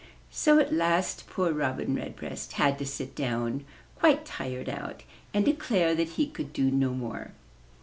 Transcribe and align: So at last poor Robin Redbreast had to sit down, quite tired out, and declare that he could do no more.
So 0.31 0.57
at 0.57 0.73
last 0.73 1.27
poor 1.27 1.51
Robin 1.53 1.93
Redbreast 1.93 2.53
had 2.53 2.79
to 2.79 2.87
sit 2.87 3.13
down, 3.13 3.65
quite 3.99 4.25
tired 4.25 4.67
out, 4.67 5.03
and 5.31 5.45
declare 5.45 5.93
that 5.93 6.07
he 6.17 6.25
could 6.25 6.53
do 6.53 6.71
no 6.71 6.89
more. 6.95 7.33